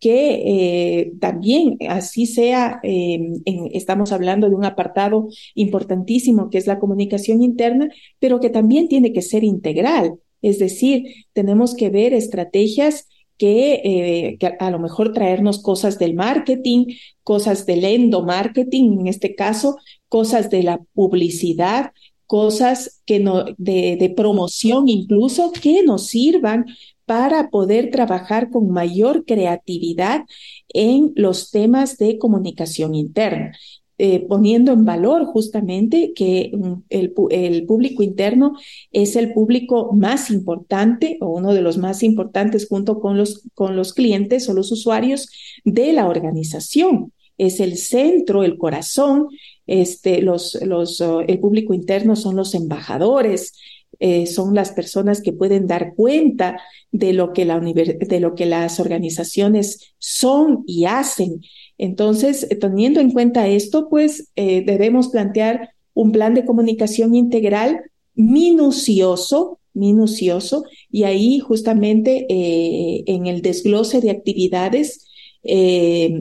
que 0.00 0.42
eh, 0.44 1.12
también 1.18 1.78
así 1.88 2.26
sea, 2.26 2.78
em, 2.82 3.40
estamos 3.72 4.12
hablando 4.12 4.50
de 4.50 4.54
un 4.54 4.66
apartado 4.66 5.28
importantísimo 5.54 6.50
que 6.50 6.58
es 6.58 6.66
la 6.66 6.78
comunicación 6.78 7.42
interna, 7.42 7.88
pero 8.18 8.38
que 8.38 8.50
también 8.50 8.88
tiene 8.88 9.14
que 9.14 9.22
ser 9.22 9.44
integral. 9.44 10.18
Es 10.42 10.58
decir, 10.58 11.04
tenemos 11.32 11.74
que 11.74 11.88
ver 11.88 12.12
estrategias 12.12 13.08
que, 13.38 13.80
eh, 13.82 14.36
que, 14.38 14.54
a 14.58 14.70
lo 14.70 14.78
mejor 14.78 15.14
traernos 15.14 15.62
cosas 15.62 15.98
del 15.98 16.12
marketing, 16.12 16.86
cosas 17.22 17.64
del 17.64 17.84
endomarketing, 17.84 19.00
en 19.00 19.06
este 19.06 19.34
caso, 19.34 19.78
cosas 20.08 20.50
de 20.50 20.64
la 20.64 20.82
publicidad, 20.92 21.92
cosas 22.26 23.02
que 23.06 23.20
no, 23.20 23.44
de, 23.58 24.12
promoción 24.16 24.88
incluso, 24.88 25.52
que 25.52 25.82
nos 25.82 26.06
sirvan 26.06 26.66
para 27.04 27.50
poder 27.50 27.90
trabajar 27.90 28.50
con 28.50 28.70
mayor 28.70 29.24
creatividad 29.24 30.24
en 30.68 31.12
los 31.16 31.50
temas 31.50 31.98
de 31.98 32.18
comunicación 32.18 32.94
interna. 32.94 33.52
Eh, 33.96 34.26
poniendo 34.28 34.72
en 34.72 34.84
valor 34.84 35.24
justamente 35.24 36.14
que 36.16 36.50
mm, 36.52 36.72
el, 36.90 37.14
el, 37.30 37.64
público 37.64 38.02
interno 38.02 38.56
es 38.90 39.14
el 39.14 39.32
público 39.32 39.92
más 39.92 40.32
importante 40.32 41.16
o 41.20 41.28
uno 41.28 41.54
de 41.54 41.62
los 41.62 41.78
más 41.78 42.02
importantes 42.02 42.66
junto 42.68 42.98
con 42.98 43.16
los, 43.16 43.48
con 43.54 43.76
los 43.76 43.92
clientes 43.94 44.48
o 44.48 44.52
los 44.52 44.72
usuarios 44.72 45.28
de 45.64 45.92
la 45.92 46.08
organización. 46.08 47.12
Es 47.38 47.60
el 47.60 47.76
centro, 47.76 48.42
el 48.42 48.58
corazón, 48.58 49.28
este, 49.66 50.22
los, 50.22 50.58
los, 50.62 51.00
oh, 51.00 51.20
el 51.20 51.38
público 51.40 51.74
interno 51.74 52.16
son 52.16 52.36
los 52.36 52.54
embajadores, 52.54 53.52
eh, 54.00 54.26
son 54.26 54.54
las 54.54 54.72
personas 54.72 55.20
que 55.20 55.32
pueden 55.32 55.66
dar 55.66 55.94
cuenta 55.94 56.60
de 56.90 57.12
lo 57.12 57.32
que, 57.32 57.44
la 57.44 57.60
de 57.60 58.20
lo 58.20 58.34
que 58.34 58.46
las 58.46 58.80
organizaciones 58.80 59.94
son 59.98 60.64
y 60.66 60.84
hacen. 60.84 61.42
Entonces, 61.78 62.46
eh, 62.50 62.56
teniendo 62.56 63.00
en 63.00 63.12
cuenta 63.12 63.46
esto, 63.46 63.88
pues 63.88 64.30
eh, 64.36 64.62
debemos 64.64 65.08
plantear 65.08 65.70
un 65.92 66.12
plan 66.12 66.34
de 66.34 66.44
comunicación 66.44 67.14
integral 67.14 67.80
minucioso, 68.14 69.58
minucioso, 69.72 70.64
y 70.90 71.02
ahí 71.02 71.40
justamente 71.40 72.26
en 72.28 73.26
el 73.26 73.42
desglose 73.42 74.00
de 74.00 74.10
actividades 74.10 75.04
eh, 75.44 76.14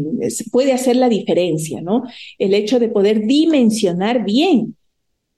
puede 0.51 0.74
hacer 0.74 0.96
la 0.96 1.10
diferencia, 1.10 1.82
¿no? 1.82 2.03
El 2.38 2.53
hecho 2.53 2.80
de 2.80 2.89
poder 2.89 3.25
dimensionar 3.25 4.25
bien 4.25 4.75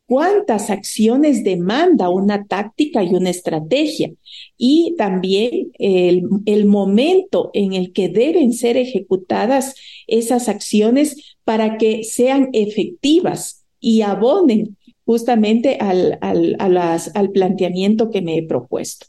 cuántas 0.07 0.69
acciones 0.69 1.43
demanda 1.43 2.09
una 2.09 2.45
táctica 2.45 3.03
y 3.03 3.15
una 3.15 3.29
estrategia 3.29 4.11
y 4.57 4.95
también 4.97 5.71
el, 5.79 6.65
momento 6.65 7.49
en 7.53 7.73
el 7.73 7.91
que 7.91 8.09
deben 8.09 8.53
ser 8.53 8.77
ejecutadas 8.77 9.75
esas 10.07 10.47
acciones 10.49 11.35
para 11.43 11.77
que 11.77 12.03
sean 12.03 12.49
efectivas 12.53 13.65
y 13.79 14.01
abonen 14.01 14.77
justamente 15.05 15.77
al, 15.79 16.17
al, 16.21 16.55
al 16.59 17.31
planteamiento 17.31 18.09
que 18.09 18.21
me 18.21 18.37
he 18.37 18.43
propuesto. 18.43 19.07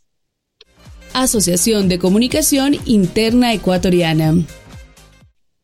Asociación 1.15 1.89
de 1.89 1.99
Comunicación 1.99 2.77
Interna 2.85 3.55
Ecuatoriana. 3.55 4.35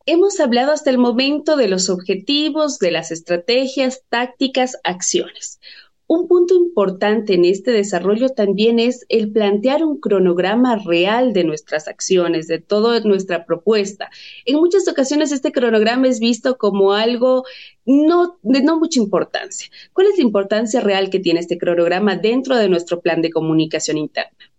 Hemos 0.05 0.41
hablado 0.41 0.73
hasta 0.73 0.89
el 0.89 0.97
momento 0.97 1.55
de 1.55 1.69
los 1.69 1.89
objetivos, 1.89 2.77
de 2.77 2.91
las 2.91 3.09
estrategias, 3.09 4.03
tácticas, 4.09 4.77
acciones. 4.83 5.61
Un 6.07 6.27
punto 6.27 6.55
importante 6.55 7.35
en 7.35 7.45
este 7.45 7.71
desarrollo 7.71 8.27
también 8.27 8.79
es 8.79 9.05
el 9.07 9.31
plantear 9.31 9.85
un 9.85 10.01
cronograma 10.01 10.75
real 10.75 11.31
de 11.31 11.45
nuestras 11.45 11.87
acciones, 11.87 12.47
de 12.47 12.59
toda 12.59 12.99
nuestra 12.99 13.45
propuesta. 13.45 14.09
En 14.43 14.57
muchas 14.57 14.89
ocasiones 14.89 15.31
este 15.31 15.53
cronograma 15.53 16.09
es 16.09 16.19
visto 16.19 16.57
como 16.57 16.91
algo 16.91 17.45
no, 17.85 18.37
de 18.41 18.61
no 18.61 18.77
mucha 18.77 18.99
importancia. 18.99 19.69
¿Cuál 19.93 20.07
es 20.07 20.17
la 20.17 20.23
importancia 20.23 20.81
real 20.81 21.09
que 21.09 21.19
tiene 21.19 21.39
este 21.39 21.57
cronograma 21.57 22.17
dentro 22.17 22.57
de 22.57 22.67
nuestro 22.67 22.99
plan 22.99 23.21
de 23.21 23.31
comunicación 23.31 23.97
interna? 23.97 24.52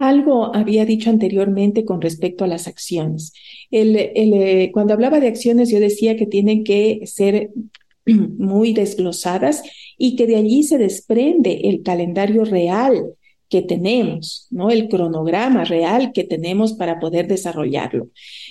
Algo 0.00 0.56
había 0.56 0.86
dicho 0.86 1.10
anteriormente 1.10 1.84
con 1.84 2.00
respecto 2.00 2.42
a 2.42 2.46
las 2.46 2.66
acciones. 2.66 3.34
Eh, 3.70 4.70
cuando 4.72 4.94
hablaba 4.94 5.20
de 5.20 5.28
acciones, 5.28 5.68
yo 5.68 5.78
decía 5.78 6.16
que 6.16 6.24
tienen 6.26 6.64
que 6.64 7.02
ser 7.04 7.50
muy 8.06 8.72
desglosadas 8.72 9.62
y 9.98 10.16
que 10.16 10.26
de 10.26 10.36
allí 10.36 10.62
se 10.62 10.78
desprende 10.78 11.68
el 11.68 11.82
calendario 11.82 12.46
real 12.46 13.12
que 13.50 13.60
tenemos, 13.60 14.46
¿no? 14.50 14.70
El 14.70 14.88
cronograma 14.88 15.64
real 15.64 16.12
que 16.12 16.24
tenemos 16.24 16.72
para 16.72 16.98
poder 16.98 17.28
desarrollarlo. 17.28 18.08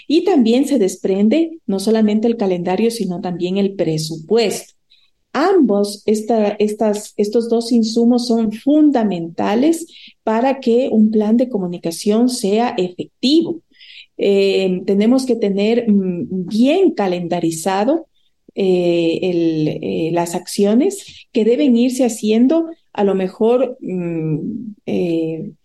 Y 0.08 0.26
también 0.26 0.68
se 0.68 0.78
desprende 0.78 1.58
no 1.66 1.80
solamente 1.80 2.28
el 2.28 2.38
calendario, 2.38 2.92
sino 2.92 3.22
también 3.22 3.58
el 3.58 3.74
presupuesto. 3.74 4.79
Ambos, 5.32 6.02
estas, 6.08 7.14
estos 7.18 7.50
dos 7.50 7.72
insumos 7.72 8.28
son 8.28 8.52
fundamentales 8.52 9.86
para 10.24 10.60
que 10.60 10.90
un 10.92 11.12
plan 11.12 11.38
de 11.38 11.50
comunicación 11.50 12.30
sea 12.30 12.74
efectivo. 12.78 13.62
Eh, 14.18 14.82
tenemos 14.86 15.26
que 15.26 15.36
tener 15.36 15.90
mm, 15.90 16.48
bien 16.48 16.92
calendarizado 16.92 18.08
eh, 18.56 19.20
eh, 19.22 20.10
las 20.12 20.36
acciones 20.36 21.28
que 21.32 21.46
deben 21.46 21.78
irse 21.78 22.04
haciendo 22.04 22.68
a 22.92 23.04
lo 23.04 23.16
mejor 23.16 23.78
mm, 23.80 24.40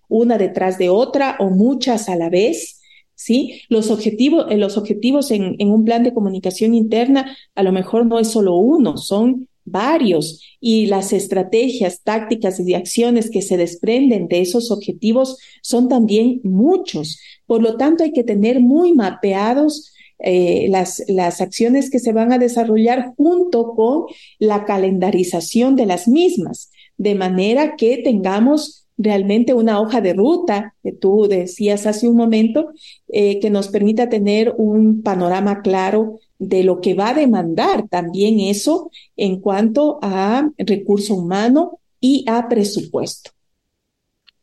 una 0.09 0.39
detrás 0.39 0.79
de 0.79 0.91
otra 0.91 1.37
o 1.41 1.51
muchas 1.51 2.09
a 2.09 2.17
la 2.17 2.29
vez. 2.29 2.81
¿sí? 3.15 3.63
Los 3.69 3.91
objetivos, 3.91 4.47
los 4.55 4.77
objetivos 4.77 5.31
en, 5.31 5.57
un 5.59 5.85
plan 5.85 6.05
de 6.05 6.15
comunicación 6.15 6.75
interna 6.75 7.37
a 7.55 7.63
lo 7.63 7.73
mejor 7.73 8.07
no 8.07 8.19
es 8.19 8.29
solo 8.29 8.57
uno, 8.57 8.99
son 8.99 9.49
varios 9.65 10.43
y 10.61 10.87
las 10.87 11.13
estrategias, 11.13 12.03
tácticas 12.03 12.61
y 12.61 12.75
acciones 12.75 13.31
que 13.31 13.43
se 13.43 13.57
desprenden 13.57 14.29
de 14.29 14.41
esos 14.41 14.71
objetivos 14.71 15.39
son 15.63 15.89
también 15.89 16.41
muchos. 16.45 17.19
Por 17.47 17.63
lo 17.63 17.77
tanto, 17.77 18.05
hay 18.05 18.13
que 18.13 18.25
tener 18.25 18.61
muy 18.61 18.95
mapeados 18.95 19.93
eh, 20.19 20.69
las, 20.71 21.03
las 21.09 21.41
acciones 21.41 21.91
que 21.91 21.99
se 21.99 22.13
van 22.13 22.33
a 22.33 22.39
desarrollar 22.39 23.15
junto 23.17 23.75
con 23.75 24.05
la 24.39 24.65
calendarización 24.65 25.77
de 25.77 25.87
las 25.87 26.09
mismas, 26.09 26.71
de 26.97 27.15
manera 27.15 27.75
que 27.77 27.99
tengamos 27.99 28.85
realmente 28.97 29.55
una 29.55 29.81
hoja 29.81 30.01
de 30.01 30.15
ruta, 30.15 30.75
que 30.83 30.93
tú 30.93 31.27
decías 31.29 31.87
hace 31.87 32.09
un 32.09 32.17
momento, 32.17 32.71
eh, 33.09 33.41
que 33.41 33.51
nos 33.51 33.69
permita 33.69 34.09
tener 34.09 34.55
un 34.57 35.03
panorama 35.03 35.63
claro 35.63 36.21
de 36.39 36.65
lo 36.65 36.81
que 36.81 36.95
va 36.95 37.11
a 37.11 37.15
demandar 37.15 37.89
también 37.89 38.41
eso 38.41 38.91
en 39.17 39.41
cuanto 39.41 39.99
a 40.03 40.51
recurso 40.59 41.15
humano 41.15 41.81
y 42.01 42.25
a 42.29 42.49
presupuesto. 42.49 43.31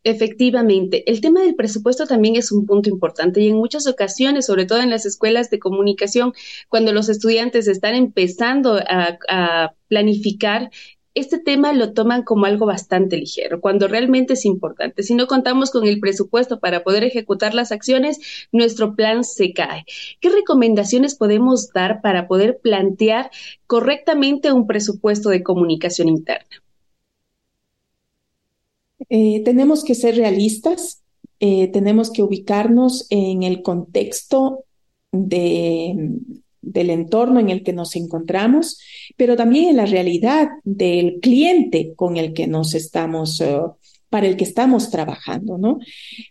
Efectivamente, 0.03 1.03
el 1.11 1.21
tema 1.21 1.41
del 1.41 1.53
presupuesto 1.53 2.07
también 2.07 2.35
es 2.35 2.51
un 2.51 2.65
punto 2.65 2.89
importante 2.89 3.39
y 3.39 3.49
en 3.49 3.57
muchas 3.57 3.85
ocasiones, 3.85 4.47
sobre 4.47 4.65
todo 4.65 4.81
en 4.81 4.89
las 4.89 5.05
escuelas 5.05 5.51
de 5.51 5.59
comunicación, 5.59 6.33
cuando 6.69 6.91
los 6.91 7.07
estudiantes 7.07 7.67
están 7.67 7.93
empezando 7.93 8.77
a, 8.77 9.19
a 9.29 9.75
planificar, 9.87 10.71
este 11.13 11.39
tema 11.39 11.73
lo 11.73 11.93
toman 11.93 12.23
como 12.23 12.45
algo 12.45 12.65
bastante 12.65 13.17
ligero, 13.17 13.59
cuando 13.59 13.87
realmente 13.87 14.33
es 14.33 14.45
importante. 14.45 15.03
Si 15.03 15.13
no 15.13 15.27
contamos 15.27 15.71
con 15.71 15.85
el 15.85 15.99
presupuesto 15.99 16.59
para 16.59 16.83
poder 16.83 17.03
ejecutar 17.03 17.53
las 17.53 17.71
acciones, 17.71 18.19
nuestro 18.51 18.95
plan 18.95 19.23
se 19.23 19.53
cae. 19.53 19.85
¿Qué 20.19 20.29
recomendaciones 20.29 21.15
podemos 21.15 21.71
dar 21.73 22.01
para 22.01 22.27
poder 22.27 22.59
plantear 22.61 23.29
correctamente 23.67 24.51
un 24.51 24.67
presupuesto 24.67 25.29
de 25.29 25.43
comunicación 25.43 26.07
interna? 26.07 26.63
Eh, 29.09 29.41
tenemos 29.43 29.83
que 29.83 29.95
ser 29.95 30.15
realistas, 30.15 31.01
eh, 31.39 31.67
tenemos 31.69 32.11
que 32.11 32.23
ubicarnos 32.23 33.07
en 33.09 33.43
el 33.43 33.61
contexto 33.61 34.63
de, 35.11 35.95
del 36.61 36.89
entorno 36.89 37.39
en 37.39 37.49
el 37.49 37.63
que 37.63 37.73
nos 37.73 37.95
encontramos, 37.95 38.79
pero 39.17 39.35
también 39.35 39.69
en 39.69 39.77
la 39.77 39.85
realidad 39.85 40.49
del 40.63 41.19
cliente 41.19 41.93
con 41.95 42.17
el 42.17 42.33
que 42.33 42.47
nos 42.47 42.75
estamos, 42.75 43.41
eh, 43.41 43.59
para 44.09 44.27
el 44.27 44.37
que 44.37 44.43
estamos 44.43 44.91
trabajando, 44.91 45.57
¿no? 45.57 45.79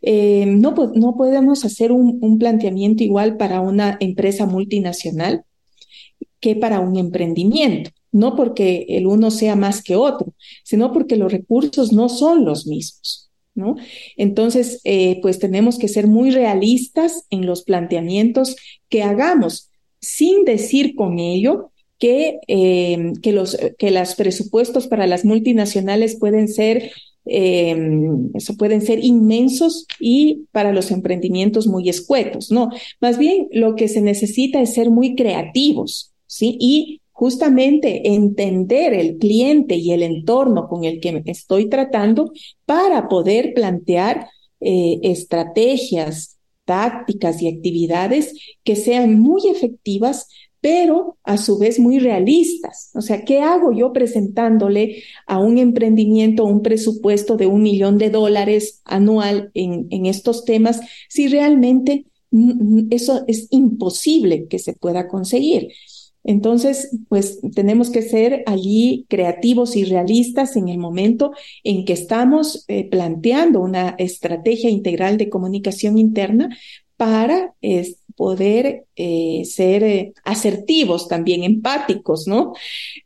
Eh, 0.02 0.46
no, 0.46 0.74
no, 0.94 1.16
podemos 1.16 1.64
hacer 1.64 1.92
un, 1.92 2.38
planteamiento 2.38 3.02
igual 3.02 3.36
para 3.36 3.60
una 3.60 3.96
empresa 4.00 4.46
multinacional 4.46 5.44
que 6.40 6.56
para 6.56 6.80
un 6.80 6.96
emprendimiento, 6.96 7.90
no 8.12 8.36
porque 8.36 8.86
el 8.88 9.06
uno 9.06 9.30
sea 9.30 9.56
más 9.56 9.82
que 9.82 9.96
otro, 9.96 10.34
sino 10.62 10.92
porque 10.92 11.16
los 11.16 11.32
recursos 11.32 11.92
no 11.92 12.08
son 12.08 12.44
los 12.44 12.66
mismos. 12.66 13.26
¿No? 13.52 13.74
Entonces, 14.16 14.80
eh, 14.84 15.18
pues 15.22 15.40
tenemos 15.40 15.76
que 15.76 15.88
ser 15.88 16.06
muy 16.06 16.30
realistas 16.30 17.26
en 17.30 17.44
los 17.46 17.64
planteamientos 17.64 18.56
que 18.88 19.02
hagamos 19.02 19.69
sin 20.00 20.44
decir 20.44 20.94
con 20.94 21.18
ello 21.18 21.70
que, 21.98 22.40
eh, 22.48 23.12
que, 23.22 23.32
los, 23.32 23.56
que 23.78 23.90
los 23.90 24.14
presupuestos 24.14 24.86
para 24.86 25.06
las 25.06 25.24
multinacionales 25.24 26.16
pueden 26.18 26.48
ser, 26.48 26.90
eh, 27.26 27.76
eso 28.34 28.56
pueden 28.56 28.80
ser 28.80 29.04
inmensos 29.04 29.86
y 30.00 30.46
para 30.50 30.72
los 30.72 30.90
emprendimientos 30.90 31.66
muy 31.66 31.88
escuetos, 31.88 32.50
no. 32.50 32.70
Más 33.00 33.18
bien 33.18 33.48
lo 33.52 33.76
que 33.76 33.88
se 33.88 34.00
necesita 34.00 34.62
es 34.62 34.72
ser 34.72 34.90
muy 34.90 35.14
creativos, 35.14 36.12
¿sí? 36.26 36.56
Y 36.58 37.00
justamente 37.20 38.14
entender 38.14 38.94
el 38.94 39.18
cliente 39.18 39.74
y 39.74 39.92
el 39.92 40.02
entorno 40.02 40.68
con 40.68 40.84
el 40.84 41.00
que 41.00 41.22
estoy 41.26 41.68
tratando 41.68 42.32
para 42.64 43.10
poder 43.10 43.52
plantear 43.52 44.26
eh, 44.60 45.00
estrategias, 45.02 46.39
tácticas 46.70 47.42
y 47.42 47.48
actividades 47.48 48.32
que 48.62 48.76
sean 48.76 49.18
muy 49.18 49.48
efectivas, 49.48 50.28
pero 50.60 51.18
a 51.24 51.36
su 51.36 51.58
vez 51.58 51.80
muy 51.80 51.98
realistas. 51.98 52.92
O 52.94 53.00
sea, 53.00 53.24
¿qué 53.24 53.40
hago 53.40 53.72
yo 53.72 53.92
presentándole 53.92 55.02
a 55.26 55.40
un 55.40 55.58
emprendimiento 55.58 56.44
un 56.44 56.62
presupuesto 56.62 57.36
de 57.36 57.48
un 57.48 57.62
millón 57.62 57.98
de 57.98 58.10
dólares 58.10 58.82
anual 58.84 59.50
en, 59.54 59.88
en 59.90 60.06
estos 60.06 60.44
temas 60.44 60.80
si 61.08 61.26
realmente 61.26 62.06
eso 62.90 63.24
es 63.26 63.48
imposible 63.50 64.46
que 64.46 64.60
se 64.60 64.74
pueda 64.74 65.08
conseguir? 65.08 65.72
Entonces, 66.24 66.96
pues 67.08 67.40
tenemos 67.54 67.90
que 67.90 68.02
ser 68.02 68.42
allí 68.46 69.06
creativos 69.08 69.76
y 69.76 69.84
realistas 69.84 70.56
en 70.56 70.68
el 70.68 70.78
momento 70.78 71.32
en 71.64 71.84
que 71.84 71.94
estamos 71.94 72.64
eh, 72.68 72.88
planteando 72.90 73.60
una 73.60 73.94
estrategia 73.98 74.70
integral 74.70 75.16
de 75.16 75.30
comunicación 75.30 75.96
interna 75.98 76.56
para 76.96 77.54
poder 78.14 78.84
eh, 78.96 79.42
ser 79.46 79.82
eh, 79.82 80.12
asertivos 80.24 81.08
también, 81.08 81.42
empáticos, 81.42 82.26
¿no? 82.26 82.52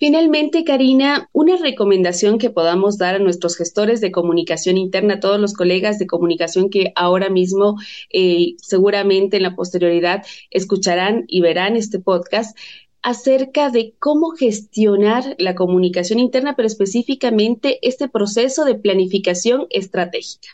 Finalmente, 0.00 0.64
Karina, 0.64 1.28
una 1.34 1.58
recomendación 1.58 2.38
que 2.38 2.48
podamos 2.48 2.96
dar 2.96 3.16
a 3.16 3.18
nuestros 3.18 3.58
gestores 3.58 4.00
de 4.00 4.10
comunicación 4.10 4.78
interna, 4.78 5.14
a 5.14 5.20
todos 5.20 5.38
los 5.38 5.52
colegas 5.52 5.98
de 5.98 6.06
comunicación 6.06 6.70
que 6.70 6.90
ahora 6.96 7.28
mismo 7.28 7.76
eh, 8.10 8.54
seguramente 8.56 9.36
en 9.36 9.42
la 9.42 9.54
posterioridad 9.54 10.24
escucharán 10.50 11.24
y 11.28 11.42
verán 11.42 11.76
este 11.76 11.98
podcast 11.98 12.56
acerca 13.02 13.70
de 13.70 13.94
cómo 13.98 14.30
gestionar 14.30 15.36
la 15.38 15.54
comunicación 15.54 16.18
interna, 16.18 16.56
pero 16.56 16.66
específicamente 16.66 17.78
este 17.82 18.08
proceso 18.08 18.64
de 18.64 18.74
planificación 18.74 19.66
estratégica. 19.70 20.48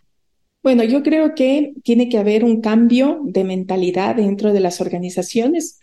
Bueno, 0.63 0.83
yo 0.85 1.03
creo 1.03 1.35
que 1.35 1.75
tiene 1.85 2.09
que 2.09 2.19
haber 2.19 2.45
un 2.45 2.61
cambio 2.61 3.21
de 3.23 3.45
mentalidad 3.45 4.17
dentro 4.17 4.53
de 4.53 4.61
las 4.61 4.81
organizaciones 4.81 5.81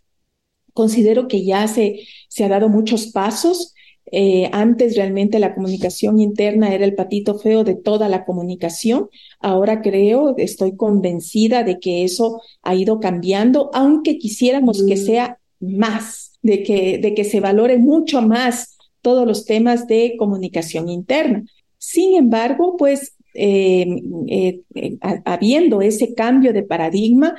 Considero 0.74 1.28
que 1.28 1.46
ya 1.46 1.68
se, 1.68 2.02
se 2.28 2.44
ha 2.44 2.50
dado 2.50 2.68
muchos 2.68 3.08
pasos. 3.08 3.74
Eh, 4.12 4.50
antes 4.52 4.96
realmente 4.96 5.40
la 5.40 5.56
comunicación 5.56 6.20
interna 6.20 6.74
era 6.74 6.86
el 6.86 6.94
patito 6.94 7.40
feo 7.40 7.64
de 7.64 7.76
toda 7.76 8.10
la 8.10 8.26
comunicación. 8.26 9.10
Ahora 9.40 9.82
creo, 9.82 10.36
estoy 10.38 10.76
convencida 10.76 11.64
de 11.64 11.80
que 11.80 12.04
eso 12.04 12.42
ha 12.64 12.76
ido 12.76 13.00
cambiando, 13.00 13.70
aunque 13.74 14.18
quisiéramos 14.18 14.84
que 14.84 14.96
mm. 14.96 15.06
sea 15.06 15.40
más, 15.60 16.23
de 16.44 16.62
que, 16.64 17.00
de 17.00 17.16
que 17.16 17.24
se 17.24 17.40
valore 17.40 17.80
mucho 17.80 18.22
más 18.22 18.78
todos 19.02 19.28
los 19.28 19.46
temas 19.46 19.88
de 19.88 20.16
comunicación 20.18 20.88
interna. 20.90 21.44
Sin 21.78 22.16
embargo, 22.16 22.78
pues 22.78 23.16
eh, 23.34 23.88
eh, 24.28 24.62
habiendo 25.26 25.82
ese 25.82 26.14
cambio 26.14 26.54
de 26.54 26.64
paradigma, 26.64 27.36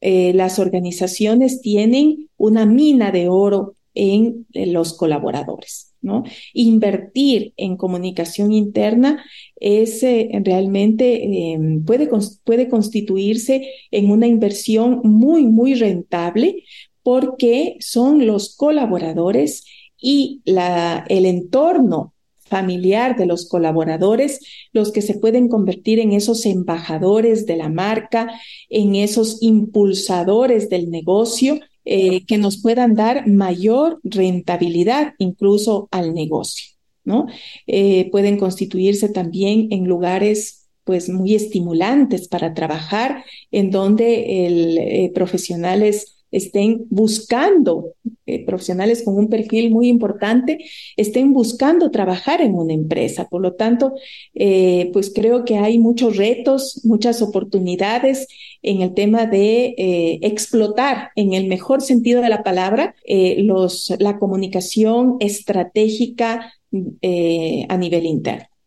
eh, 0.00 0.32
las 0.34 0.58
organizaciones 0.58 1.60
tienen 1.60 2.28
una 2.36 2.66
mina 2.66 3.10
de 3.10 3.28
oro 3.28 3.74
en, 3.94 4.46
los 4.52 4.96
colaboradores. 4.96 5.94
¿no? 6.00 6.22
Invertir 6.52 7.52
en 7.56 7.76
comunicación 7.76 8.52
interna 8.52 9.24
es 9.56 10.02
eh, 10.04 10.30
realmente 10.44 11.52
em, 11.52 11.84
puede, 11.84 12.08
puede 12.44 12.68
constituirse 12.68 13.68
en 13.90 14.10
una 14.10 14.28
inversión 14.28 15.00
muy, 15.02 15.44
muy 15.46 15.74
rentable 15.74 16.62
porque 17.02 17.76
son 17.80 18.26
los 18.26 18.56
colaboradores 18.56 19.64
y 20.00 20.42
el 20.44 21.26
entorno 21.26 22.14
familiar 22.48 23.16
de 23.16 23.26
los 23.26 23.48
colaboradores, 23.48 24.40
los 24.72 24.90
que 24.90 25.02
se 25.02 25.14
pueden 25.14 25.48
convertir 25.48 25.98
en 25.98 26.12
esos 26.12 26.46
embajadores 26.46 27.46
de 27.46 27.56
la 27.56 27.68
marca, 27.68 28.28
en 28.70 28.94
esos 28.94 29.42
impulsadores 29.42 30.68
del 30.68 30.90
negocio, 30.90 31.60
eh, 31.84 32.26
que 32.26 32.38
nos 32.38 32.60
puedan 32.60 32.94
dar 32.94 33.26
mayor 33.26 34.00
rentabilidad 34.02 35.14
incluso 35.18 35.88
al 35.90 36.12
negocio, 36.12 36.74
¿no? 37.04 37.26
Eh, 37.66 38.10
pueden 38.10 38.36
constituirse 38.36 39.08
también 39.08 39.68
en 39.70 39.84
lugares 39.84 40.68
pues 40.84 41.08
muy 41.08 41.34
estimulantes 41.34 42.28
para 42.28 42.54
trabajar, 42.54 43.24
en 43.50 43.70
donde 43.70 44.46
el, 44.46 44.78
eh, 44.78 45.10
profesionales 45.14 46.17
estén 46.30 46.86
buscando, 46.90 47.94
eh, 48.26 48.44
profesionales 48.44 49.02
con 49.02 49.16
un 49.16 49.28
perfil 49.28 49.70
muy 49.70 49.88
importante, 49.88 50.58
estén 50.96 51.32
buscando 51.32 51.90
trabajar 51.90 52.40
en 52.40 52.54
una 52.54 52.72
empresa. 52.72 53.28
Por 53.28 53.42
lo 53.42 53.54
tanto, 53.54 53.94
eh, 54.34 54.90
pues 54.92 55.12
creo 55.14 55.44
que 55.44 55.56
hay 55.58 55.78
muchos 55.78 56.16
retos, 56.16 56.80
muchas 56.84 57.22
oportunidades 57.22 58.28
en 58.62 58.82
el 58.82 58.94
tema 58.94 59.26
de 59.26 59.74
eh, 59.78 60.18
explotar, 60.22 61.10
en 61.16 61.32
el 61.32 61.46
mejor 61.46 61.80
sentido 61.80 62.20
de 62.22 62.28
la 62.28 62.42
palabra, 62.42 62.94
los, 63.38 63.92
la 63.98 64.18
comunicación 64.18 65.16
estratégica 65.20 66.52
a 66.72 67.76
nivel 67.76 68.06
interno. 68.06 68.57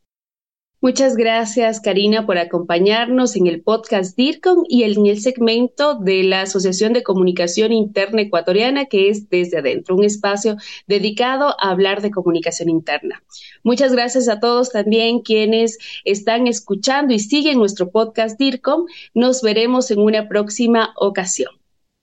Muchas 0.83 1.15
gracias, 1.15 1.79
Karina, 1.79 2.25
por 2.25 2.39
acompañarnos 2.39 3.35
en 3.35 3.45
el 3.45 3.61
podcast 3.61 4.17
DIRCOM 4.17 4.63
y 4.67 4.81
en 4.81 5.05
el 5.05 5.21
segmento 5.21 5.93
de 5.93 6.23
la 6.23 6.41
Asociación 6.41 6.93
de 6.93 7.03
Comunicación 7.03 7.71
Interna 7.71 8.23
Ecuatoriana, 8.23 8.87
que 8.87 9.09
es 9.09 9.29
Desde 9.29 9.59
Adentro, 9.59 9.95
un 9.95 10.03
espacio 10.03 10.57
dedicado 10.87 11.55
a 11.61 11.69
hablar 11.69 12.01
de 12.01 12.09
comunicación 12.09 12.67
interna. 12.67 13.21
Muchas 13.63 13.91
gracias 13.91 14.27
a 14.27 14.39
todos 14.39 14.71
también 14.71 15.19
quienes 15.19 15.77
están 16.03 16.47
escuchando 16.47 17.13
y 17.13 17.19
siguen 17.19 17.59
nuestro 17.59 17.91
podcast 17.91 18.39
DIRCOM. 18.39 18.87
Nos 19.13 19.43
veremos 19.43 19.91
en 19.91 19.99
una 19.99 20.27
próxima 20.27 20.95
ocasión. 20.95 21.51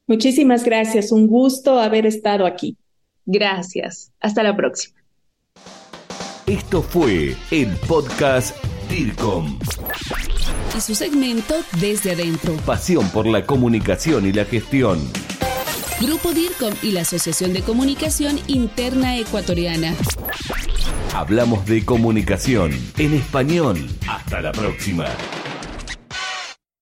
Muchísimas 0.07 0.63
gracias. 0.63 1.11
Un 1.11 1.27
gusto 1.27 1.81
haber 1.81 2.07
estado 2.07 2.47
aquí. 2.47 2.77
Gracias. 3.27 4.13
Hasta 4.21 4.45
la 4.45 4.57
próxima. 4.57 4.99
Esto 6.47 6.81
fue 6.81 7.37
el 7.51 7.77
podcast 7.87 8.68
DIRCOM. 8.89 9.59
Y 10.77 10.81
su 10.81 10.95
segmento 10.95 11.55
Desde 11.81 12.13
Adentro. 12.13 12.55
Pasión 12.65 13.09
por 13.11 13.27
la 13.27 13.45
comunicación 13.45 14.27
y 14.27 14.33
la 14.33 14.45
gestión. 14.45 15.01
Grupo 16.01 16.33
DIRCOM 16.33 16.75
y 16.83 16.93
la 16.93 17.03
Asociación 17.03 17.53
de 17.53 17.63
Comunicación 17.63 18.39
Interna 18.47 19.17
Ecuatoriana. 19.19 19.95
Hablamos 21.15 21.67
de 21.67 21.85
comunicación 21.85 22.73
en 22.97 23.15
español. 23.15 23.89
Hasta 24.07 24.41
la 24.41 24.53
próxima. 24.53 25.07